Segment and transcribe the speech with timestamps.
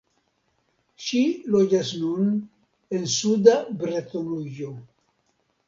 [1.07, 1.19] Ŝi
[1.57, 2.33] loĝas nun
[3.01, 4.75] en suda Bretonujo.